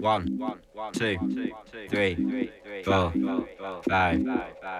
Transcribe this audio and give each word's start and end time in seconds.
One, 0.00 0.38
two, 0.92 1.18
three, 1.90 2.52
four, 2.84 3.12
five, 3.88 4.24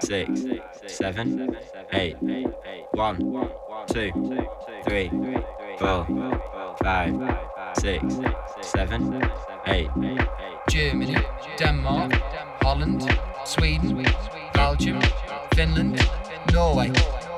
six, 0.00 0.44
seven, 0.86 1.56
eight. 1.92 2.16
One, 2.92 3.18
two, 3.88 4.12
three, 4.84 5.10
four, 5.76 6.06
five, 6.84 7.38
six, 7.80 8.04
seven, 8.62 9.20
eight. 9.66 9.90
Germany, 10.70 11.16
Denmark, 11.58 12.12
Holland, 12.62 13.02
Sweden, 13.44 14.06
Belgium, 14.54 15.00
Finland, 15.56 16.00
Norway. 16.52 16.92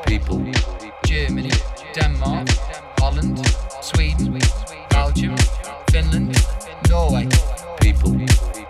People, 0.06 0.44
Germany, 1.06 1.50
Denmark, 1.94 2.46
Holland, 2.98 3.40
Sweden, 3.80 4.38
Belgium, 4.90 5.34
Finland, 5.90 6.36
Norway. 6.90 7.26
People. 7.92 8.69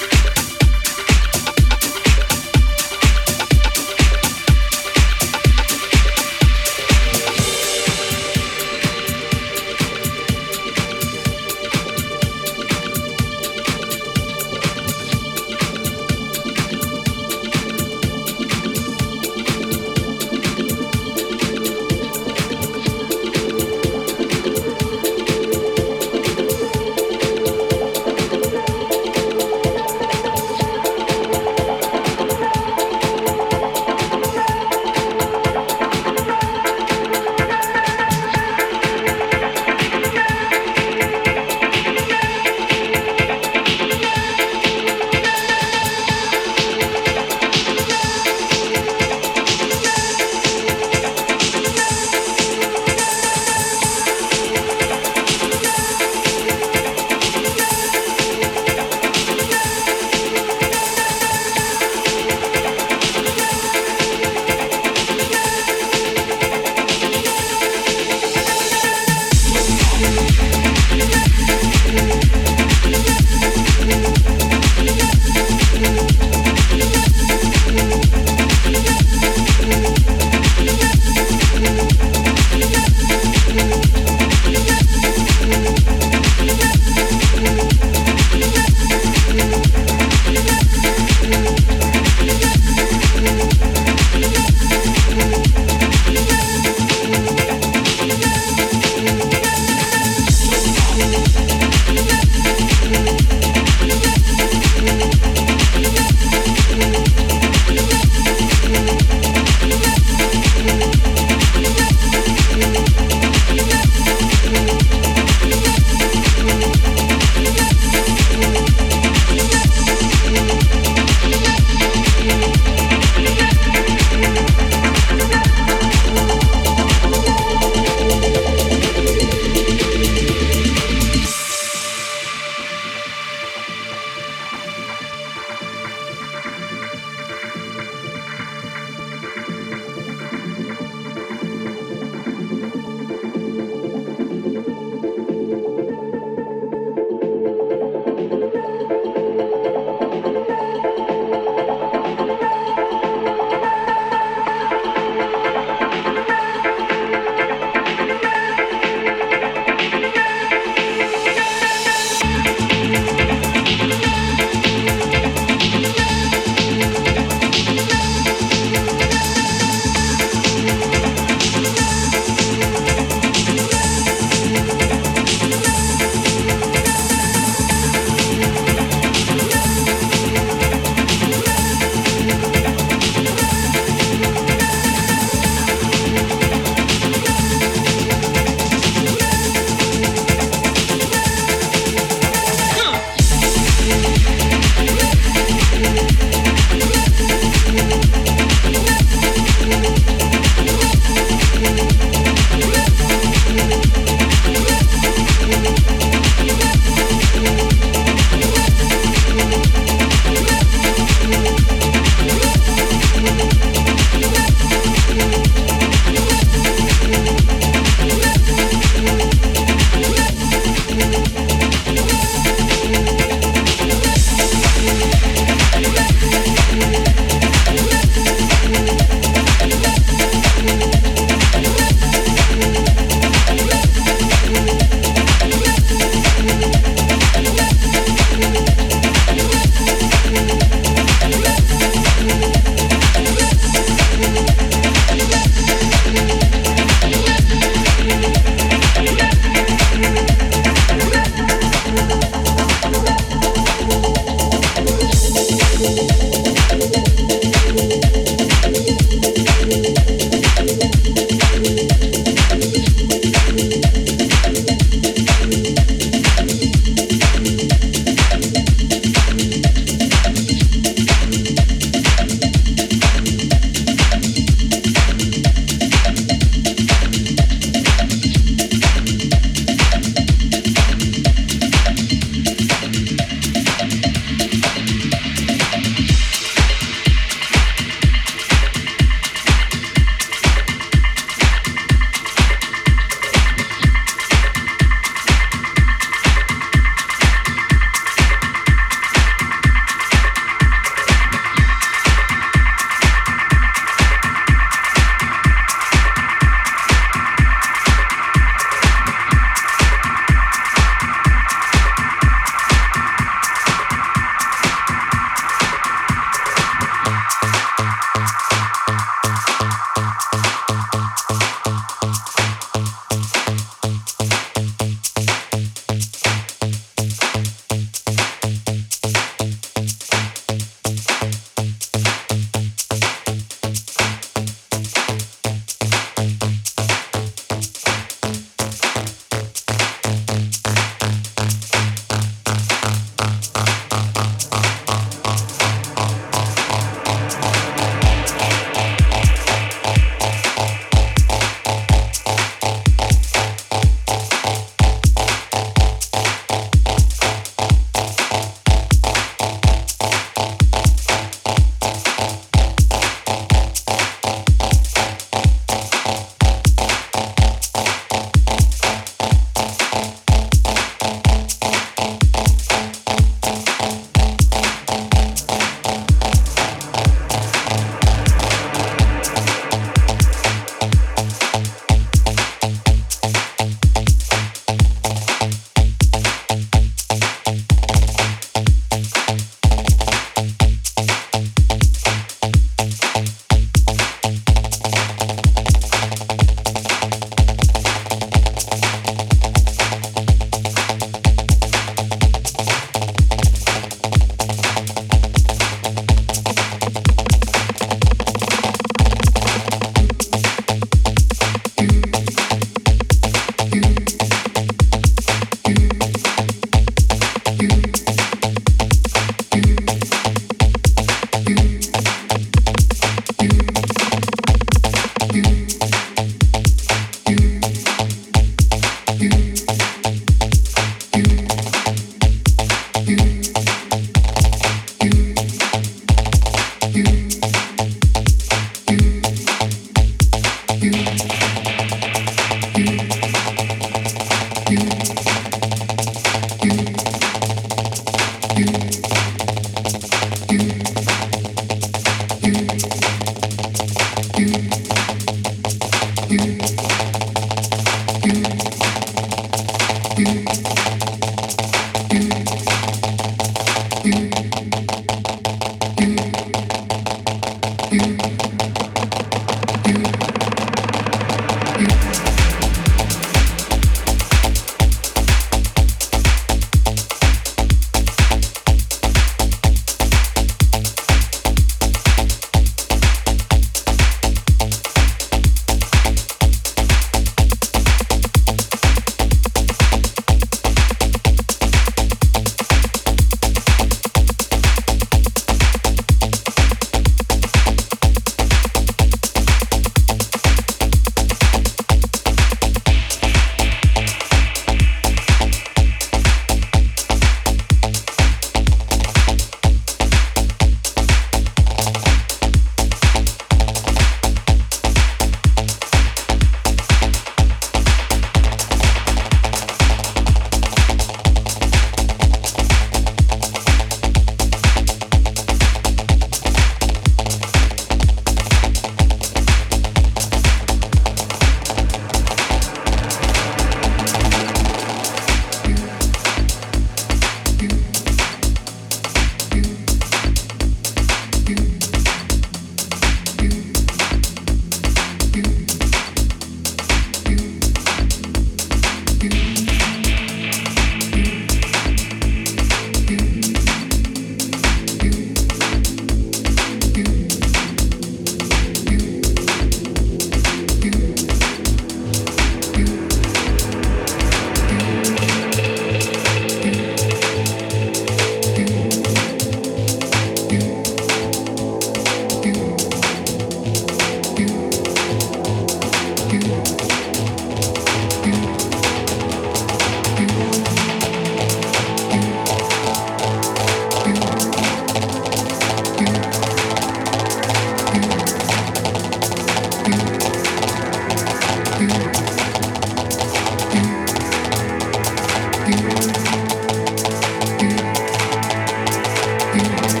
Música 599.53 600.00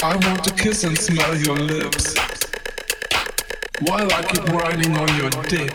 I 0.00 0.14
want 0.14 0.44
to 0.44 0.54
kiss 0.54 0.84
and 0.84 0.96
smell 0.96 1.36
your 1.36 1.56
lips 1.56 2.14
while 3.80 4.12
I 4.12 4.22
keep 4.22 4.44
riding 4.44 4.96
on 4.96 5.08
your 5.16 5.28
dick. 5.48 5.72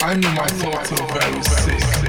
I 0.00 0.14
know 0.14 0.32
my 0.32 0.46
thoughts 0.46 0.92
are 0.92 1.18
very 1.18 1.42
sick. 1.42 2.03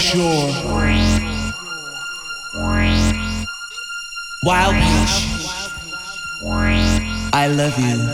sure. 0.00 0.50
Wild 4.42 4.74
peach. 4.74 5.70
I 7.32 7.46
love 7.46 7.78
you. 7.78 8.09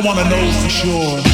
I 0.00 0.02
wanna 0.02 0.30
know 0.30 0.50
for 0.62 0.70
sure. 0.70 1.29